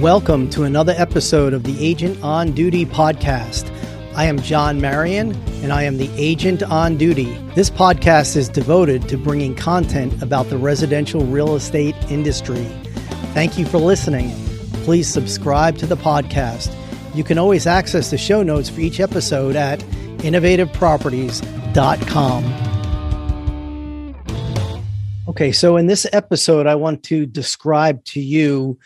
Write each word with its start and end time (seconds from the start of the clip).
Welcome 0.00 0.48
to 0.50 0.62
another 0.62 0.94
episode 0.96 1.52
of 1.52 1.64
the 1.64 1.76
Agent 1.78 2.22
on 2.22 2.52
Duty 2.52 2.86
podcast. 2.86 3.70
I 4.16 4.24
am 4.24 4.40
John 4.40 4.80
Marion, 4.80 5.34
and 5.62 5.74
I 5.74 5.82
am 5.82 5.98
the 5.98 6.08
Agent 6.16 6.62
on 6.62 6.96
Duty. 6.96 7.36
This 7.54 7.68
podcast 7.68 8.34
is 8.34 8.48
devoted 8.48 9.10
to 9.10 9.18
bringing 9.18 9.54
content 9.54 10.22
about 10.22 10.48
the 10.48 10.56
residential 10.56 11.26
real 11.26 11.54
estate 11.54 11.94
industry. 12.10 12.64
Thank 13.34 13.58
you 13.58 13.66
for 13.66 13.76
listening. 13.76 14.30
Please 14.84 15.06
subscribe 15.06 15.76
to 15.76 15.86
the 15.86 15.98
podcast. 15.98 16.74
You 17.14 17.22
can 17.22 17.36
always 17.36 17.66
access 17.66 18.10
the 18.10 18.16
show 18.16 18.42
notes 18.42 18.70
for 18.70 18.80
each 18.80 19.00
episode 19.00 19.54
at 19.54 19.80
innovativeproperties.com. 20.20 22.44
Okay, 25.28 25.52
so 25.52 25.76
in 25.76 25.88
this 25.88 26.06
episode, 26.10 26.66
I 26.66 26.76
want 26.76 27.02
to 27.04 27.26
describe 27.26 28.02
to 28.06 28.20
you 28.20 28.78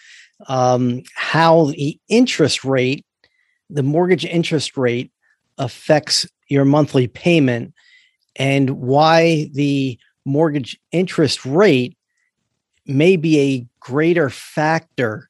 um, 0.47 1.03
how 1.15 1.67
the 1.67 1.99
interest 2.09 2.65
rate, 2.65 3.05
the 3.71 3.83
mortgage 3.83 4.25
interest 4.25 4.77
rate, 4.77 5.11
affects 5.59 6.27
your 6.49 6.65
monthly 6.65 7.07
payment 7.07 7.73
and 8.37 8.71
why 8.71 9.49
the 9.53 9.99
mortgage 10.25 10.79
interest 10.93 11.45
rate 11.45 11.97
may 12.87 13.17
be 13.17 13.41
a 13.41 13.67
greater 13.81 14.29
factor 14.29 15.29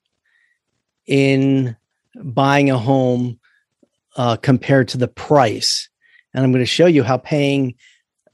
in 1.07 1.77
buying 2.23 2.71
a 2.71 2.79
home 2.79 3.39
uh, 4.17 4.37
compared 4.37 4.89
to 4.89 4.99
the 4.99 5.09
price. 5.09 5.89
And 6.33 6.45
I'm 6.45 6.53
going 6.53 6.63
to 6.63 6.67
show 6.67 6.87
you 6.87 7.03
how 7.03 7.19
paying 7.19 7.75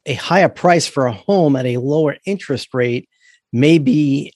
a 0.07 0.15
higher 0.15 0.49
price 0.49 0.87
for 0.87 1.07
a 1.07 1.13
home 1.13 1.57
at 1.57 1.67
a 1.67 1.79
lower 1.79 2.17
interest 2.25 2.73
rate 2.73 3.09
may 3.53 3.79
be 3.79 4.33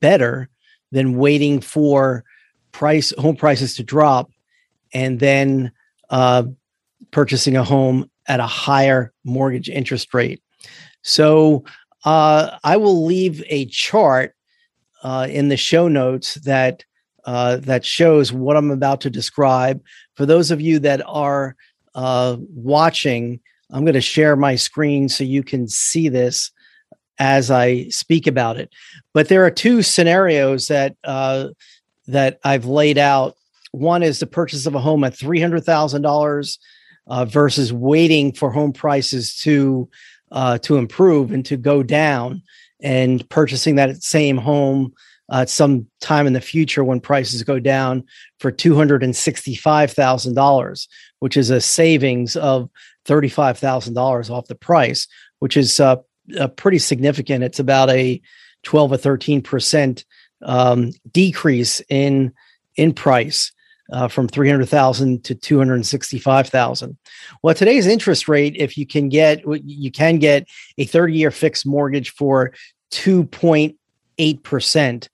better 0.00 0.48
than 0.94 1.18
waiting 1.18 1.60
for 1.60 2.24
price 2.70 3.12
home 3.18 3.36
prices 3.36 3.74
to 3.74 3.82
drop 3.82 4.30
and 4.94 5.18
then 5.18 5.72
uh, 6.10 6.44
purchasing 7.10 7.56
a 7.56 7.64
home 7.64 8.08
at 8.26 8.40
a 8.40 8.46
higher 8.46 9.12
mortgage 9.24 9.68
interest 9.68 10.14
rate. 10.14 10.40
So 11.02 11.64
uh, 12.04 12.58
I 12.62 12.76
will 12.76 13.04
leave 13.04 13.42
a 13.48 13.66
chart 13.66 14.34
uh, 15.02 15.26
in 15.28 15.48
the 15.48 15.56
show 15.56 15.88
notes 15.88 16.34
that 16.36 16.84
uh, 17.26 17.56
that 17.56 17.84
shows 17.84 18.32
what 18.32 18.56
I'm 18.56 18.70
about 18.70 19.00
to 19.00 19.10
describe. 19.10 19.82
For 20.14 20.26
those 20.26 20.50
of 20.50 20.60
you 20.60 20.78
that 20.80 21.02
are 21.06 21.56
uh, 21.94 22.36
watching, 22.38 23.40
I'm 23.70 23.84
going 23.84 23.94
to 23.94 24.00
share 24.00 24.36
my 24.36 24.56
screen 24.56 25.08
so 25.08 25.24
you 25.24 25.42
can 25.42 25.66
see 25.66 26.08
this 26.08 26.50
as 27.18 27.50
I 27.50 27.88
speak 27.88 28.26
about 28.26 28.58
it. 28.58 28.70
But 29.12 29.28
there 29.28 29.44
are 29.44 29.50
two 29.50 29.82
scenarios 29.82 30.68
that 30.68 30.96
uh, 31.04 31.48
that 32.06 32.38
I've 32.44 32.66
laid 32.66 32.98
out. 32.98 33.36
One 33.72 34.02
is 34.02 34.20
the 34.20 34.26
purchase 34.26 34.66
of 34.66 34.74
a 34.74 34.80
home 34.80 35.04
at 35.04 35.16
three 35.16 35.40
hundred 35.40 35.64
thousand 35.64 36.04
uh, 36.04 36.08
dollars 36.08 36.58
versus 37.26 37.72
waiting 37.72 38.32
for 38.32 38.50
home 38.50 38.72
prices 38.72 39.36
to 39.42 39.88
uh, 40.32 40.58
to 40.58 40.76
improve 40.76 41.32
and 41.32 41.44
to 41.46 41.56
go 41.56 41.82
down, 41.82 42.42
and 42.80 43.28
purchasing 43.30 43.76
that 43.76 44.02
same 44.02 44.36
home 44.36 44.92
uh, 45.32 45.40
at 45.40 45.50
some 45.50 45.86
time 46.00 46.26
in 46.26 46.32
the 46.32 46.40
future 46.40 46.84
when 46.84 47.00
prices 47.00 47.42
go 47.42 47.58
down 47.58 48.04
for 48.38 48.50
two 48.50 48.74
hundred 48.74 49.02
and 49.02 49.16
sixty 49.16 49.54
five 49.54 49.92
thousand 49.92 50.34
dollars, 50.34 50.88
which 51.20 51.36
is 51.36 51.50
a 51.50 51.60
savings 51.60 52.36
of 52.36 52.68
thirty 53.04 53.28
five 53.28 53.58
thousand 53.58 53.94
dollars 53.94 54.30
off 54.30 54.46
the 54.48 54.54
price, 54.54 55.06
which 55.38 55.56
is 55.56 55.72
uh, 56.38 56.48
pretty 56.48 56.78
significant. 56.78 57.44
It's 57.44 57.58
about 57.58 57.90
a 57.90 58.20
12 58.62 58.92
or 58.92 58.96
13 58.96 59.42
percent 59.42 60.04
um, 60.42 60.92
decrease 61.12 61.80
in 61.88 62.32
in 62.76 62.92
price 62.92 63.52
uh, 63.92 64.08
from 64.08 64.26
300,000 64.26 65.22
to 65.24 65.34
265,000. 65.34 66.96
Well, 67.42 67.54
today's 67.54 67.86
interest 67.86 68.28
rate, 68.28 68.56
if 68.58 68.78
you 68.78 68.86
can 68.86 69.08
get 69.08 69.42
you 69.46 69.90
can 69.90 70.18
get 70.18 70.46
a 70.78 70.84
30 70.84 71.14
year 71.14 71.30
fixed 71.30 71.66
mortgage 71.66 72.10
for 72.10 72.52
2.8 72.92 74.42
percent, 74.42 75.08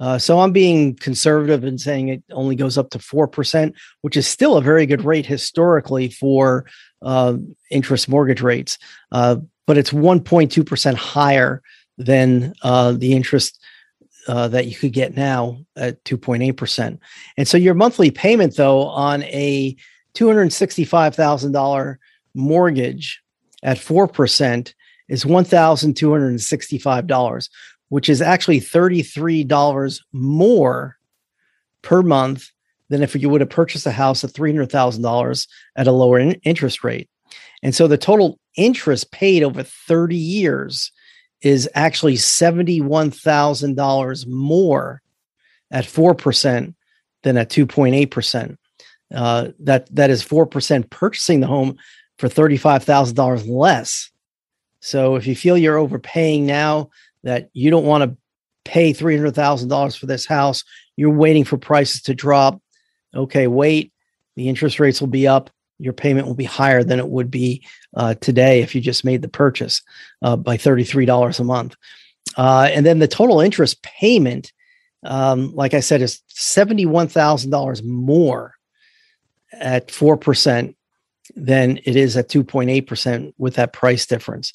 Uh, 0.00 0.18
so 0.18 0.40
I'm 0.40 0.52
being 0.52 0.96
conservative 0.96 1.62
and 1.62 1.80
saying 1.80 2.08
it 2.08 2.22
only 2.32 2.56
goes 2.56 2.76
up 2.76 2.90
to 2.90 2.98
four 2.98 3.28
percent, 3.28 3.74
which 4.02 4.16
is 4.16 4.26
still 4.26 4.56
a 4.56 4.62
very 4.62 4.86
good 4.86 5.04
rate 5.04 5.26
historically 5.26 6.08
for 6.10 6.66
uh, 7.02 7.36
interest 7.70 8.08
mortgage 8.08 8.40
rates, 8.40 8.78
uh, 9.12 9.36
but 9.66 9.78
it's 9.78 9.90
1.2 9.90 10.66
percent 10.66 10.96
higher 10.96 11.62
than 11.96 12.54
uh, 12.62 12.92
the 12.92 13.12
interest 13.12 13.60
that 14.26 14.66
you 14.66 14.74
could 14.74 14.94
get 14.94 15.14
now 15.14 15.58
at 15.76 16.02
2.8%. 16.04 16.98
And 17.36 17.46
so 17.46 17.58
your 17.58 17.74
monthly 17.74 18.10
payment, 18.10 18.56
though, 18.56 18.84
on 18.84 19.22
a 19.24 19.76
$265,000 20.14 21.96
mortgage 22.34 23.22
at 23.62 23.78
4% 23.78 24.74
is 25.08 25.24
$1,265, 25.24 27.48
which 27.88 28.08
is 28.08 28.22
actually 28.22 28.60
$33 28.60 30.00
more 30.12 30.96
per 31.82 32.02
month 32.02 32.50
than 32.88 33.02
if 33.02 33.16
you 33.16 33.28
would 33.28 33.40
have 33.40 33.50
purchased 33.50 33.86
a 33.86 33.90
house 33.90 34.22
at 34.24 34.30
$300,000 34.30 35.46
at 35.76 35.86
a 35.86 35.92
lower 35.92 36.18
in- 36.18 36.40
interest 36.42 36.82
rate. 36.84 37.10
And 37.62 37.74
so 37.74 37.86
the 37.88 37.98
total 37.98 38.38
interest 38.56 39.10
paid 39.10 39.42
over 39.42 39.62
30 39.62 40.16
years 40.16 40.90
is 41.40 41.68
actually 41.74 42.14
$71,000 42.14 44.26
more 44.26 45.02
at 45.70 45.84
4% 45.84 46.74
than 47.22 47.36
at 47.36 47.50
2.8%. 47.50 48.56
Uh, 49.12 49.48
that 49.58 49.94
that 49.94 50.10
is 50.10 50.22
four 50.22 50.46
percent 50.46 50.90
purchasing 50.90 51.40
the 51.40 51.46
home 51.46 51.76
for 52.18 52.28
thirty 52.28 52.56
five 52.56 52.84
thousand 52.84 53.16
dollars 53.16 53.46
less. 53.46 54.10
So 54.80 55.16
if 55.16 55.26
you 55.26 55.34
feel 55.34 55.58
you're 55.58 55.78
overpaying 55.78 56.46
now, 56.46 56.90
that 57.22 57.50
you 57.52 57.70
don't 57.70 57.86
want 57.86 58.04
to 58.04 58.16
pay 58.64 58.92
three 58.92 59.16
hundred 59.16 59.34
thousand 59.34 59.68
dollars 59.68 59.96
for 59.96 60.06
this 60.06 60.26
house, 60.26 60.64
you're 60.96 61.10
waiting 61.10 61.44
for 61.44 61.58
prices 61.58 62.02
to 62.02 62.14
drop. 62.14 62.60
Okay, 63.14 63.46
wait. 63.46 63.92
The 64.36 64.48
interest 64.48 64.80
rates 64.80 65.00
will 65.00 65.08
be 65.08 65.28
up. 65.28 65.50
Your 65.78 65.92
payment 65.92 66.26
will 66.26 66.34
be 66.34 66.44
higher 66.44 66.82
than 66.82 66.98
it 66.98 67.08
would 67.08 67.30
be 67.30 67.64
uh, 67.96 68.14
today 68.14 68.62
if 68.62 68.74
you 68.74 68.80
just 68.80 69.04
made 69.04 69.22
the 69.22 69.28
purchase 69.28 69.82
uh, 70.22 70.36
by 70.36 70.56
thirty 70.56 70.84
three 70.84 71.06
dollars 71.06 71.38
a 71.40 71.44
month. 71.44 71.76
Uh, 72.36 72.68
and 72.72 72.84
then 72.84 72.98
the 72.98 73.08
total 73.08 73.40
interest 73.40 73.82
payment, 73.82 74.52
um, 75.04 75.54
like 75.54 75.74
I 75.74 75.80
said, 75.80 76.00
is 76.02 76.22
seventy 76.28 76.86
one 76.86 77.08
thousand 77.08 77.50
dollars 77.50 77.82
more 77.82 78.53
at 79.60 79.88
4% 79.88 80.74
than 81.36 81.78
it 81.84 81.96
is 81.96 82.16
at 82.16 82.28
2.8% 82.28 83.32
with 83.38 83.54
that 83.54 83.72
price 83.72 84.06
difference. 84.06 84.52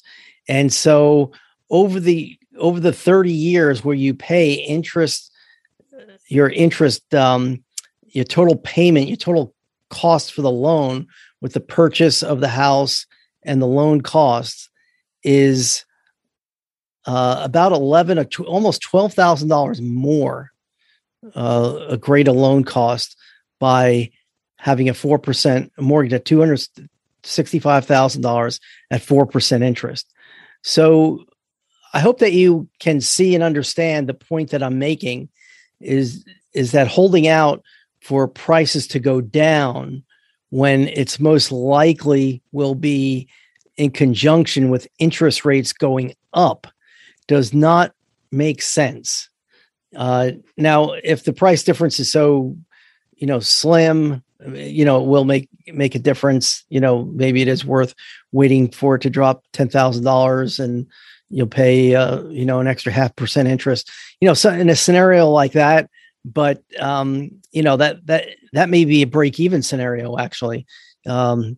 And 0.48 0.72
so 0.72 1.32
over 1.70 2.00
the 2.00 2.36
over 2.58 2.80
the 2.80 2.92
30 2.92 3.32
years 3.32 3.84
where 3.84 3.94
you 3.94 4.12
pay 4.12 4.52
interest 4.52 5.30
your 6.28 6.48
interest 6.50 7.12
um, 7.14 7.62
your 8.08 8.24
total 8.24 8.56
payment, 8.56 9.08
your 9.08 9.16
total 9.16 9.54
cost 9.88 10.32
for 10.32 10.42
the 10.42 10.50
loan 10.50 11.06
with 11.40 11.52
the 11.52 11.60
purchase 11.60 12.22
of 12.22 12.40
the 12.40 12.48
house 12.48 13.06
and 13.42 13.60
the 13.60 13.66
loan 13.66 14.00
costs 14.00 14.68
is 15.22 15.84
uh, 17.06 17.40
about 17.42 17.72
11 17.72 18.18
or 18.18 18.24
tw- 18.24 18.40
almost 18.40 18.82
$12,000 18.82 19.80
more 19.80 20.50
uh, 21.34 21.78
a 21.88 21.96
greater 21.96 22.32
loan 22.32 22.64
cost 22.64 23.16
by 23.58 24.10
having 24.60 24.88
a 24.88 24.94
4% 24.94 25.70
mortgage 25.78 26.12
at 26.12 26.26
$265,000 26.26 28.60
at 28.90 29.00
4% 29.00 29.62
interest. 29.62 30.12
So 30.62 31.24
I 31.94 32.00
hope 32.00 32.18
that 32.18 32.34
you 32.34 32.68
can 32.78 33.00
see 33.00 33.34
and 33.34 33.42
understand 33.42 34.06
the 34.06 34.14
point 34.14 34.50
that 34.50 34.62
I'm 34.62 34.78
making 34.78 35.30
is 35.80 36.24
is 36.52 36.72
that 36.72 36.88
holding 36.88 37.28
out 37.28 37.62
for 38.02 38.28
prices 38.28 38.86
to 38.88 38.98
go 38.98 39.20
down 39.20 40.02
when 40.50 40.88
it's 40.88 41.20
most 41.20 41.52
likely 41.52 42.42
will 42.52 42.74
be 42.74 43.28
in 43.76 43.90
conjunction 43.90 44.68
with 44.68 44.88
interest 44.98 45.44
rates 45.44 45.72
going 45.72 46.12
up 46.34 46.66
does 47.28 47.54
not 47.54 47.94
make 48.32 48.60
sense. 48.60 49.28
Uh, 49.96 50.32
now, 50.56 50.92
if 51.04 51.24
the 51.24 51.32
price 51.32 51.62
difference 51.62 52.00
is 52.00 52.10
so, 52.10 52.56
you 53.16 53.26
know, 53.26 53.40
slim, 53.40 54.22
you 54.48 54.84
know, 54.84 55.02
it 55.02 55.06
will 55.06 55.24
make 55.24 55.48
make 55.68 55.94
a 55.94 55.98
difference. 55.98 56.64
You 56.68 56.80
know, 56.80 57.04
maybe 57.14 57.42
it 57.42 57.48
is 57.48 57.64
worth 57.64 57.94
waiting 58.32 58.70
for 58.70 58.94
it 58.94 59.02
to 59.02 59.10
drop 59.10 59.44
ten 59.52 59.68
thousand 59.68 60.04
dollars 60.04 60.58
and 60.58 60.86
you'll 61.28 61.46
pay, 61.46 61.94
uh, 61.94 62.22
you 62.24 62.44
know, 62.44 62.60
an 62.60 62.66
extra 62.66 62.92
half 62.92 63.14
percent 63.16 63.48
interest. 63.48 63.90
You 64.20 64.26
know, 64.26 64.34
so 64.34 64.50
in 64.52 64.68
a 64.68 64.76
scenario 64.76 65.28
like 65.28 65.52
that, 65.52 65.88
but 66.24 66.62
um, 66.78 67.30
you 67.52 67.62
know 67.62 67.76
that 67.76 68.06
that 68.06 68.28
that 68.52 68.68
may 68.68 68.84
be 68.84 69.02
a 69.02 69.06
break 69.06 69.38
even 69.40 69.62
scenario 69.62 70.18
actually. 70.18 70.66
Um, 71.06 71.56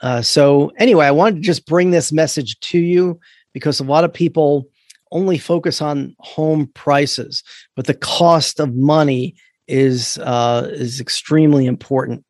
uh, 0.00 0.22
so 0.22 0.70
anyway, 0.78 1.06
I 1.06 1.10
wanted 1.10 1.36
to 1.36 1.42
just 1.42 1.66
bring 1.66 1.90
this 1.90 2.12
message 2.12 2.58
to 2.60 2.78
you 2.78 3.18
because 3.52 3.80
a 3.80 3.84
lot 3.84 4.04
of 4.04 4.12
people 4.12 4.68
only 5.10 5.38
focus 5.38 5.80
on 5.80 6.14
home 6.20 6.70
prices, 6.74 7.42
but 7.74 7.86
the 7.86 7.94
cost 7.94 8.60
of 8.60 8.74
money 8.74 9.34
is 9.68 10.18
uh, 10.18 10.68
is 10.70 11.00
extremely 11.00 11.66
important, 11.66 12.24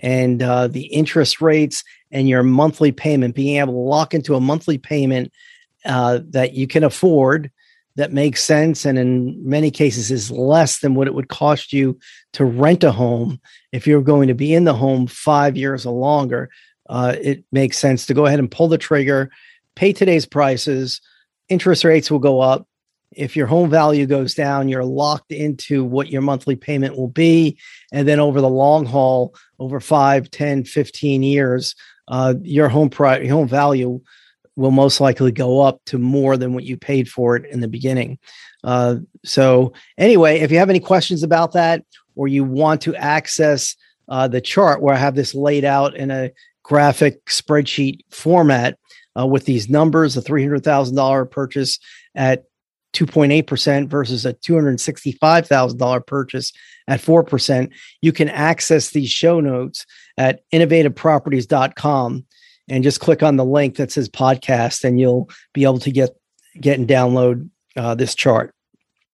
and 0.00 0.42
uh, 0.42 0.68
the 0.68 0.86
interest 0.86 1.40
rates 1.40 1.82
and 2.10 2.28
your 2.28 2.42
monthly 2.42 2.92
payment, 2.92 3.34
being 3.34 3.58
able 3.58 3.72
to 3.72 3.78
lock 3.78 4.14
into 4.14 4.34
a 4.34 4.40
monthly 4.40 4.78
payment 4.78 5.32
uh, 5.84 6.20
that 6.30 6.54
you 6.54 6.66
can 6.66 6.84
afford 6.84 7.50
that 7.96 8.12
makes 8.12 8.42
sense 8.42 8.84
and 8.84 8.98
in 8.98 9.36
many 9.46 9.70
cases 9.70 10.10
is 10.10 10.30
less 10.30 10.78
than 10.80 10.94
what 10.94 11.06
it 11.06 11.14
would 11.14 11.28
cost 11.28 11.72
you 11.72 11.98
to 12.32 12.44
rent 12.44 12.84
a 12.84 12.92
home 12.92 13.40
if 13.72 13.86
you're 13.86 14.02
going 14.02 14.28
to 14.28 14.34
be 14.34 14.54
in 14.54 14.64
the 14.64 14.74
home 14.74 15.06
five 15.06 15.56
years 15.56 15.84
or 15.84 15.92
longer 15.92 16.50
uh, 16.88 17.14
it 17.20 17.44
makes 17.52 17.78
sense 17.78 18.06
to 18.06 18.14
go 18.14 18.26
ahead 18.26 18.38
and 18.38 18.50
pull 18.50 18.68
the 18.68 18.78
trigger 18.78 19.30
pay 19.74 19.92
today's 19.92 20.24
prices 20.24 21.00
interest 21.48 21.84
rates 21.84 22.10
will 22.10 22.18
go 22.18 22.40
up 22.40 22.66
if 23.16 23.36
your 23.36 23.46
home 23.46 23.70
value 23.70 24.06
goes 24.06 24.34
down 24.34 24.68
you're 24.68 24.84
locked 24.84 25.32
into 25.32 25.84
what 25.84 26.08
your 26.08 26.22
monthly 26.22 26.56
payment 26.56 26.96
will 26.96 27.08
be 27.08 27.58
and 27.92 28.06
then 28.06 28.20
over 28.20 28.40
the 28.40 28.48
long 28.48 28.84
haul 28.86 29.34
over 29.58 29.80
5 29.80 30.30
10 30.30 30.64
15 30.64 31.22
years 31.22 31.74
uh, 32.08 32.34
your 32.42 32.68
home 32.68 32.90
price 32.90 33.28
home 33.28 33.48
value 33.48 34.00
will 34.56 34.70
most 34.70 35.00
likely 35.00 35.32
go 35.32 35.60
up 35.60 35.80
to 35.86 35.98
more 35.98 36.36
than 36.36 36.52
what 36.52 36.64
you 36.64 36.76
paid 36.76 37.08
for 37.08 37.34
it 37.34 37.46
in 37.46 37.60
the 37.60 37.68
beginning. 37.68 38.18
Uh, 38.62 38.96
so, 39.24 39.72
anyway, 39.96 40.40
if 40.40 40.50
you 40.50 40.58
have 40.58 40.70
any 40.70 40.80
questions 40.80 41.22
about 41.22 41.52
that, 41.52 41.82
or 42.14 42.28
you 42.28 42.44
want 42.44 42.82
to 42.82 42.94
access 42.94 43.74
uh, 44.08 44.28
the 44.28 44.40
chart 44.40 44.82
where 44.82 44.94
I 44.94 44.98
have 44.98 45.14
this 45.14 45.34
laid 45.34 45.64
out 45.64 45.96
in 45.96 46.10
a 46.10 46.30
graphic 46.62 47.24
spreadsheet 47.26 48.00
format 48.10 48.78
uh, 49.18 49.26
with 49.26 49.46
these 49.46 49.70
numbers, 49.70 50.14
the 50.14 50.20
$300,000 50.20 51.30
purchase 51.30 51.78
at 52.14 52.44
2.8% 52.92 53.88
versus 53.88 54.26
a 54.26 54.34
$265,000 54.34 56.06
purchase 56.06 56.52
at 56.88 57.00
4%, 57.00 57.72
you 58.00 58.12
can 58.12 58.28
access 58.28 58.90
these 58.90 59.10
show 59.10 59.40
notes 59.40 59.86
at 60.16 60.40
innovativeproperties.com 60.52 62.26
and 62.68 62.84
just 62.84 63.00
click 63.00 63.22
on 63.22 63.36
the 63.36 63.44
link 63.44 63.76
that 63.76 63.92
says 63.92 64.08
podcast 64.08 64.84
and 64.84 64.98
you'll 64.98 65.28
be 65.52 65.64
able 65.64 65.78
to 65.80 65.90
get 65.90 66.10
get 66.60 66.78
and 66.78 66.88
download 66.88 67.48
uh, 67.76 67.94
this 67.94 68.14
chart 68.14 68.52